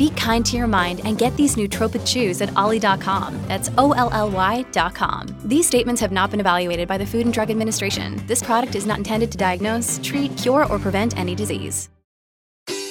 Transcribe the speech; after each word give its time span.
Be 0.00 0.08
kind 0.16 0.46
to 0.46 0.56
your 0.56 0.66
mind 0.66 1.02
and 1.04 1.18
get 1.18 1.36
these 1.36 1.56
nootropic 1.56 2.06
chews 2.06 2.40
at 2.40 2.56
ollie.com. 2.56 3.38
That's 3.48 3.68
O 3.76 3.92
L 3.92 4.08
L 4.14 4.30
Y.com. 4.30 5.26
These 5.44 5.66
statements 5.66 6.00
have 6.00 6.10
not 6.10 6.30
been 6.30 6.40
evaluated 6.40 6.88
by 6.88 6.96
the 6.96 7.04
Food 7.04 7.26
and 7.26 7.34
Drug 7.34 7.50
Administration. 7.50 8.22
This 8.26 8.42
product 8.42 8.74
is 8.74 8.86
not 8.86 8.96
intended 8.96 9.30
to 9.32 9.36
diagnose, 9.36 10.00
treat, 10.02 10.34
cure, 10.38 10.64
or 10.72 10.78
prevent 10.78 11.18
any 11.18 11.34
disease. 11.34 11.90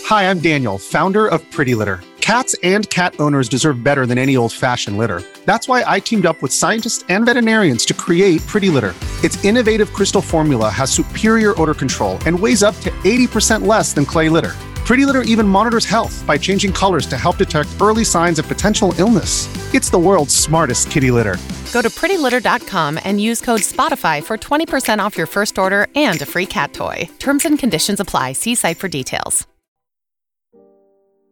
Hi, 0.06 0.30
I'm 0.30 0.38
Daniel, 0.38 0.78
founder 0.78 1.26
of 1.26 1.42
Pretty 1.50 1.74
Litter. 1.74 2.00
Cats 2.22 2.56
and 2.62 2.88
cat 2.92 3.16
owners 3.20 3.50
deserve 3.50 3.84
better 3.84 4.06
than 4.06 4.20
any 4.20 4.38
old 4.38 4.54
fashioned 4.54 5.00
litter. 5.00 5.24
That's 5.46 5.68
why 5.68 5.84
I 5.88 6.00
teamed 6.00 6.28
up 6.28 6.40
with 6.44 6.54
scientists 6.54 7.06
and 7.10 7.26
veterinarians 7.26 7.88
to 7.88 7.96
create 7.96 8.46
Pretty 8.46 8.70
Litter. 8.70 8.94
Its 9.24 9.44
innovative 9.44 9.92
crystal 9.94 10.22
formula 10.22 10.70
has 10.70 10.92
superior 10.92 11.60
odor 11.60 11.74
control 11.74 12.20
and 12.28 12.40
weighs 12.40 12.62
up 12.62 12.76
to 12.82 12.92
80% 13.04 13.66
less 13.66 13.94
than 13.94 14.06
clay 14.06 14.30
litter. 14.30 14.54
Pretty 14.90 15.06
Litter 15.06 15.22
even 15.22 15.48
monitors 15.48 15.86
health 15.86 16.26
by 16.26 16.36
changing 16.36 16.74
colors 16.74 17.06
to 17.06 17.16
help 17.16 17.38
detect 17.38 17.70
early 17.80 18.04
signs 18.04 18.40
of 18.40 18.48
potential 18.48 18.92
illness. 18.98 19.48
It's 19.72 19.92
the 19.92 20.00
world's 20.00 20.34
smartest 20.36 20.90
kitty 20.90 21.12
litter. 21.12 21.38
Go 21.72 21.84
to 21.84 21.92
prettylitter.com 21.92 22.98
and 23.04 23.22
use 23.22 23.40
code 23.40 23.62
SPOTIFY 23.62 24.24
for 24.24 24.36
20% 24.36 24.98
off 24.98 25.16
your 25.16 25.28
first 25.28 25.60
order 25.60 25.86
and 25.94 26.20
a 26.24 26.26
free 26.26 26.48
cat 26.48 26.74
toy. 26.74 27.08
Terms 27.20 27.46
and 27.46 27.60
conditions 27.60 28.00
apply. 28.00 28.34
See 28.34 28.56
site 28.56 28.80
for 28.80 28.88
details. 28.88 29.46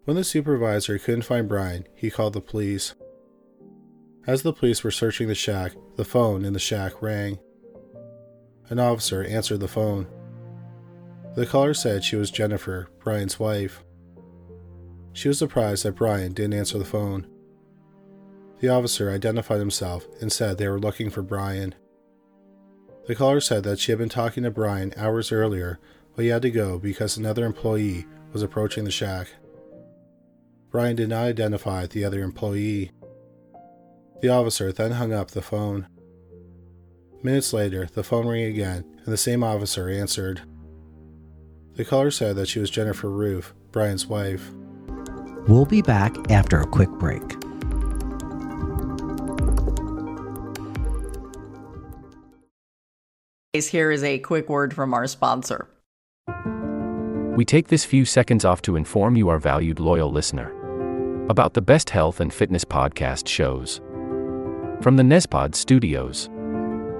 When 0.05 0.17
the 0.17 0.23
supervisor 0.23 0.99
couldn't 0.99 1.23
find 1.23 1.49
Bryan, 1.49 1.87
he 1.95 2.11
called 2.11 2.33
the 2.33 2.41
police. 2.41 2.93
As 4.27 4.43
the 4.43 4.53
police 4.53 4.83
were 4.83 4.91
searching 4.91 5.29
the 5.29 5.33
shack, 5.33 5.71
the 5.95 6.05
phone 6.05 6.45
in 6.45 6.53
the 6.53 6.59
shack 6.59 7.01
rang. 7.01 7.39
An 8.69 8.77
officer 8.77 9.23
answered 9.23 9.61
the 9.61 9.67
phone. 9.67 10.05
The 11.37 11.45
caller 11.45 11.75
said 11.75 12.03
she 12.03 12.15
was 12.15 12.31
Jennifer, 12.31 12.89
Bryan's 12.97 13.39
wife. 13.39 13.83
She 15.13 15.27
was 15.27 15.37
surprised 15.37 15.85
that 15.85 15.93
Bryan 15.93 16.33
didn't 16.33 16.55
answer 16.55 16.79
the 16.79 16.83
phone. 16.83 17.27
The 18.59 18.69
officer 18.69 19.11
identified 19.11 19.59
himself 19.59 20.07
and 20.19 20.31
said 20.31 20.57
they 20.57 20.67
were 20.67 20.79
looking 20.79 21.11
for 21.11 21.21
Bryan. 21.21 21.75
The 23.05 23.13
caller 23.13 23.39
said 23.39 23.61
that 23.65 23.77
she 23.77 23.91
had 23.91 23.99
been 23.99 24.09
talking 24.09 24.41
to 24.45 24.49
Bryan 24.49 24.95
hours 24.97 25.31
earlier, 25.31 25.77
but 26.15 26.23
he 26.23 26.29
had 26.29 26.41
to 26.41 26.49
go 26.49 26.79
because 26.79 27.17
another 27.17 27.45
employee 27.45 28.07
was 28.33 28.41
approaching 28.41 28.83
the 28.83 28.89
shack. 28.89 29.27
Bryan 30.71 30.95
did 30.95 31.09
not 31.09 31.25
identify 31.25 31.85
the 31.85 32.03
other 32.03 32.23
employee. 32.23 32.93
The 34.21 34.29
officer 34.29 34.71
then 34.71 34.93
hung 34.93 35.13
up 35.13 35.29
the 35.29 35.43
phone. 35.43 35.87
Minutes 37.21 37.53
later, 37.53 37.87
the 37.93 38.03
phone 38.03 38.27
rang 38.27 38.45
again, 38.45 38.85
and 38.97 39.13
the 39.13 39.17
same 39.17 39.43
officer 39.43 39.87
answered. 39.87 40.41
The 41.77 41.85
caller 41.85 42.09
said 42.09 42.35
that 42.37 42.47
she 42.47 42.59
was 42.59 42.71
Jennifer 42.71 43.07
Ruff, 43.07 43.53
Bryan's 43.71 44.07
wife. 44.07 44.49
We'll 45.47 45.65
be 45.65 45.83
back 45.83 46.31
after 46.31 46.59
a 46.59 46.65
quick 46.65 46.89
break. 46.89 47.21
Here 53.53 53.91
is 53.91 54.03
a 54.03 54.17
quick 54.19 54.49
word 54.49 54.73
from 54.73 54.93
our 54.95 55.05
sponsor. 55.05 55.67
We 57.35 57.45
take 57.45 57.67
this 57.67 57.85
few 57.85 58.05
seconds 58.05 58.43
off 58.43 58.63
to 58.63 58.75
inform 58.75 59.15
you, 59.15 59.29
our 59.29 59.37
valued 59.37 59.79
loyal 59.79 60.11
listener, 60.11 60.51
about 61.29 61.53
the 61.53 61.61
best 61.61 61.91
health 61.91 62.19
and 62.19 62.33
fitness 62.33 62.65
podcast 62.65 63.27
shows 63.27 63.81
from 64.81 64.95
the 64.95 65.03
Nezpod 65.03 65.53
studios. 65.53 66.27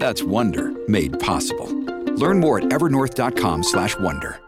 That's 0.00 0.22
Wonder 0.22 0.72
made 0.88 1.20
possible. 1.20 1.68
Learn 2.16 2.40
more 2.40 2.56
at 2.58 2.64
evernorth.com/wonder. 2.64 4.40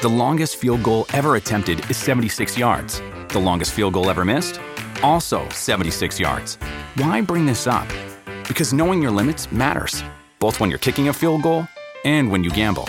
The 0.00 0.08
longest 0.08 0.56
field 0.56 0.82
goal 0.84 1.04
ever 1.12 1.34
attempted 1.34 1.78
is 1.90 1.96
76 1.96 2.56
yards. 2.56 3.02
The 3.28 3.40
longest 3.40 3.72
field 3.72 3.94
goal 3.94 4.08
ever 4.08 4.24
missed? 4.24 4.60
Also 5.02 5.48
76 5.48 6.20
yards. 6.20 6.58
Why 6.94 7.20
bring 7.22 7.44
this 7.44 7.66
up? 7.66 7.88
Because 8.46 8.72
knowing 8.72 9.02
your 9.02 9.10
limits 9.10 9.50
matters, 9.50 10.04
both 10.38 10.60
when 10.60 10.70
you're 10.70 10.84
kicking 10.86 11.08
a 11.08 11.12
field 11.12 11.42
goal 11.42 11.66
and 12.04 12.30
when 12.30 12.44
you 12.44 12.50
gamble. 12.50 12.88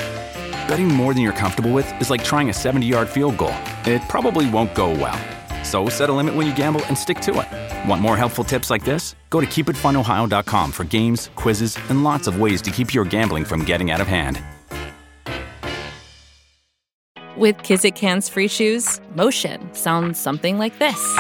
Betting 0.68 0.90
more 0.90 1.16
than 1.16 1.24
you're 1.24 1.42
comfortable 1.44 1.74
with 1.74 1.92
is 2.00 2.12
like 2.12 2.24
trying 2.24 2.50
a 2.50 2.54
70 2.54 2.86
yard 2.86 3.10
field 3.10 3.36
goal. 3.36 3.56
It 3.86 4.08
probably 4.08 4.48
won't 4.48 4.76
go 4.76 4.92
well. 4.92 5.20
So 5.72 5.88
set 5.88 6.10
a 6.10 6.14
limit 6.14 6.36
when 6.36 6.46
you 6.46 6.54
gamble 6.54 6.84
and 6.88 6.98
stick 6.98 7.22
to 7.22 7.32
it. 7.40 7.90
Want 7.90 8.02
more 8.02 8.18
helpful 8.18 8.44
tips 8.44 8.70
like 8.70 8.84
this? 8.84 9.16
Go 9.30 9.40
to 9.40 9.48
keepitfunohio.com 9.48 10.72
for 10.74 10.84
games, 10.84 11.30
quizzes, 11.36 11.78
and 11.88 12.04
lots 12.04 12.28
of 12.28 12.42
ways 12.42 12.62
to 12.64 12.72
keep 12.72 12.94
your 12.94 13.06
gambling 13.06 13.46
from 13.46 13.64
getting 13.64 13.90
out 13.90 14.02
of 14.02 14.08
hand. 14.08 14.44
With 17.38 17.56
Kizik 17.60 17.98
hands 17.98 18.28
free 18.28 18.50
shoes, 18.50 19.00
motion 19.16 19.74
sounds 19.74 20.20
something 20.20 20.58
like 20.58 20.78
this. 20.78 21.18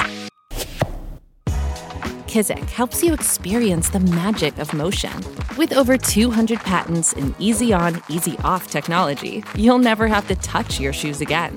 Kizik 2.27 2.69
helps 2.71 3.01
you 3.01 3.13
experience 3.13 3.87
the 3.87 4.01
magic 4.01 4.57
of 4.57 4.73
motion. 4.73 5.13
With 5.57 5.71
over 5.71 5.97
200 5.97 6.59
patents 6.59 7.13
and 7.13 7.33
easy 7.39 7.71
on, 7.71 8.01
easy 8.09 8.37
off 8.43 8.67
technology, 8.67 9.45
you'll 9.55 9.79
never 9.79 10.07
have 10.07 10.27
to 10.27 10.35
touch 10.35 10.77
your 10.77 10.91
shoes 10.91 11.21
again. 11.21 11.55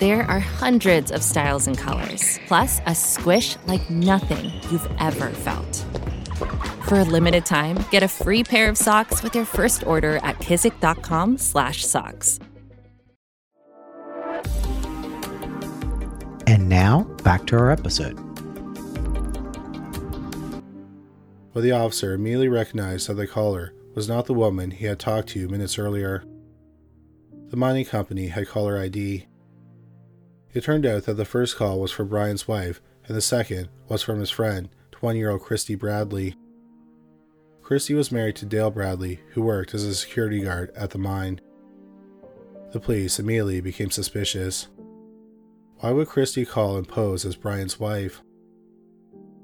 There 0.00 0.24
are 0.30 0.40
hundreds 0.40 1.12
of 1.12 1.22
styles 1.22 1.66
and 1.66 1.76
colors, 1.76 2.40
plus 2.46 2.80
a 2.86 2.94
squish 2.94 3.58
like 3.66 3.90
nothing 3.90 4.50
you've 4.70 4.90
ever 4.98 5.28
felt. 5.28 5.84
For 6.88 7.00
a 7.00 7.04
limited 7.04 7.44
time, 7.44 7.84
get 7.90 8.02
a 8.02 8.08
free 8.08 8.42
pair 8.42 8.70
of 8.70 8.78
socks 8.78 9.22
with 9.22 9.34
your 9.34 9.44
first 9.44 9.86
order 9.86 10.18
at 10.22 10.38
kizik.com/socks. 10.38 12.40
And 16.46 16.70
now, 16.70 17.02
back 17.22 17.46
to 17.48 17.58
our 17.58 17.70
episode. 17.70 18.18
But 21.52 21.60
the 21.60 21.72
officer 21.72 22.14
immediately 22.14 22.48
recognized 22.48 23.06
that 23.10 23.18
the 23.18 23.26
caller 23.26 23.74
was 23.94 24.08
not 24.08 24.24
the 24.24 24.32
woman 24.32 24.70
he 24.70 24.86
had 24.86 24.98
talked 24.98 25.28
to 25.28 25.46
minutes 25.48 25.78
earlier. 25.78 26.24
The 27.50 27.58
mining 27.58 27.84
company 27.84 28.28
had 28.28 28.48
caller 28.48 28.78
ID. 28.78 29.26
It 30.52 30.64
turned 30.64 30.84
out 30.84 31.04
that 31.04 31.14
the 31.14 31.24
first 31.24 31.56
call 31.56 31.78
was 31.78 31.92
for 31.92 32.04
Bryan's 32.04 32.48
wife, 32.48 32.80
and 33.06 33.16
the 33.16 33.20
second 33.20 33.68
was 33.88 34.02
from 34.02 34.18
his 34.18 34.30
friend, 34.30 34.68
20 34.90 35.18
year 35.18 35.30
old 35.30 35.42
Christy 35.42 35.74
Bradley. 35.74 36.34
Christy 37.62 37.94
was 37.94 38.10
married 38.10 38.34
to 38.36 38.46
Dale 38.46 38.70
Bradley, 38.70 39.20
who 39.30 39.42
worked 39.42 39.74
as 39.74 39.84
a 39.84 39.94
security 39.94 40.40
guard 40.40 40.72
at 40.74 40.90
the 40.90 40.98
mine. 40.98 41.40
The 42.72 42.80
police 42.80 43.18
immediately 43.18 43.60
became 43.60 43.90
suspicious. 43.90 44.68
Why 45.78 45.92
would 45.92 46.08
Christy 46.08 46.44
call 46.44 46.76
and 46.76 46.86
pose 46.86 47.24
as 47.24 47.36
Bryan's 47.36 47.78
wife? 47.78 48.22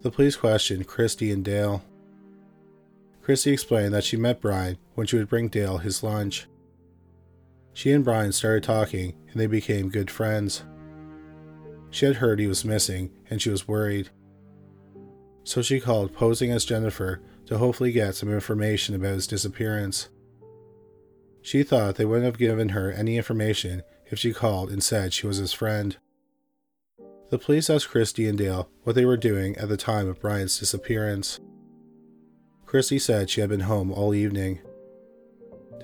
The 0.03 0.11
police 0.11 0.37
questioned 0.37 0.87
Christy 0.87 1.31
and 1.31 1.45
Dale. 1.45 1.85
Christy 3.23 3.53
explained 3.53 3.95
that 3.95 4.05
she 4.05 4.17
met 4.17 4.41
Bryan 4.41 4.77
when 4.95 5.07
she 5.07 5.17
would 5.17 5.29
bring 5.29 5.49
Dale 5.49 5.79
his 5.79 6.03
lunch. 6.03 6.47
She 7.73 7.93
and 7.93 8.05
Bryan 8.05 8.33
started 8.33 8.63
talking 8.63 9.15
and 9.31 9.41
they 9.41 9.47
became 9.47 9.89
good 9.89 10.11
friends. 10.11 10.63
She 11.91 12.07
had 12.07 12.17
heard 12.17 12.39
he 12.39 12.47
was 12.47 12.65
missing 12.65 13.11
and 13.31 13.41
she 13.41 13.51
was 13.51 13.69
worried. 13.69 14.11
So 15.45 15.63
she 15.63 15.81
called 15.81 16.13
posing 16.13 16.51
as 16.51 16.65
Jennifer 16.65 17.21
to 17.47 17.59
hopefully 17.59 17.93
get 17.93 18.15
some 18.15 18.33
information 18.33 18.95
about 18.95 19.15
his 19.15 19.27
disappearance. 19.27 20.09
She 21.43 21.63
thought 21.63 21.95
they 21.95 22.05
wouldn't 22.05 22.27
have 22.27 22.39
given 22.39 22.71
her 22.71 22.91
any 22.91 23.17
information 23.17 23.83
if 24.11 24.19
she 24.19 24.33
called 24.33 24.71
and 24.71 24.83
said 24.83 25.13
she 25.13 25.27
was 25.27 25.37
his 25.37 25.53
friend. 25.53 25.97
The 27.31 27.39
police 27.39 27.71
asked 27.71 27.89
Christy 27.89 28.29
and 28.29 28.37
Dale 28.37 28.69
what 28.83 28.95
they 28.95 29.05
were 29.05 29.17
doing 29.17 29.57
at 29.57 29.69
the 29.69 29.77
time 29.77 30.09
of 30.09 30.21
Bryan's 30.21 30.59
disappearance. 30.59 31.41
Christy 32.67 32.99
said 32.99 33.31
she 33.31 33.41
had 33.41 33.51
been 33.51 33.61
home 33.61 33.93
all 33.93 34.15
evening. 34.15 34.61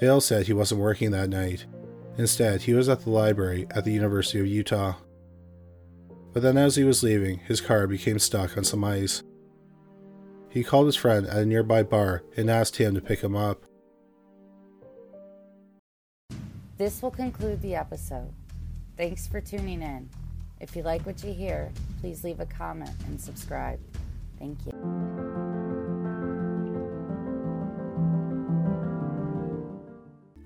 Dale 0.00 0.20
said 0.20 0.46
he 0.46 0.52
wasn't 0.52 0.80
working 0.80 1.12
that 1.12 1.30
night. 1.30 1.66
Instead, 2.18 2.62
he 2.62 2.74
was 2.74 2.88
at 2.88 3.02
the 3.02 3.10
library 3.10 3.66
at 3.70 3.84
the 3.84 3.92
University 3.92 4.40
of 4.40 4.46
Utah. 4.46 4.94
But 6.32 6.42
then, 6.42 6.56
as 6.56 6.76
he 6.76 6.84
was 6.84 7.02
leaving, 7.02 7.38
his 7.40 7.60
car 7.60 7.86
became 7.86 8.18
stuck 8.18 8.56
on 8.56 8.64
some 8.64 8.84
ice. 8.84 9.22
He 10.48 10.64
called 10.64 10.86
his 10.86 10.96
friend 10.96 11.26
at 11.26 11.36
a 11.36 11.46
nearby 11.46 11.82
bar 11.82 12.22
and 12.36 12.50
asked 12.50 12.76
him 12.76 12.94
to 12.94 13.00
pick 13.00 13.20
him 13.20 13.36
up. 13.36 13.62
This 16.78 17.02
will 17.02 17.10
conclude 17.10 17.60
the 17.62 17.74
episode. 17.74 18.32
Thanks 18.96 19.26
for 19.26 19.40
tuning 19.40 19.82
in. 19.82 20.08
If 20.60 20.76
you 20.76 20.82
like 20.82 21.04
what 21.06 21.22
you 21.24 21.32
hear, 21.32 21.70
please 22.00 22.24
leave 22.24 22.40
a 22.40 22.46
comment 22.46 22.90
and 23.06 23.20
subscribe. 23.20 23.80
Thank 24.38 24.58
you. 24.66 25.41